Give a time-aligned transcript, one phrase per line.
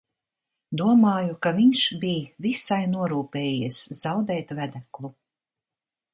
[0.81, 5.15] Domāju, ka viņš bij visai norūpējies zaudēt vedeklu.